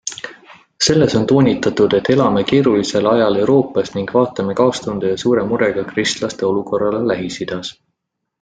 [0.85, 6.51] Selles on toonitatud, et elame keerulisel ajal Euroopas ning vaatame kaastunde ja suure murega kristlaste
[6.53, 7.75] olukorrale Lähis-Idas.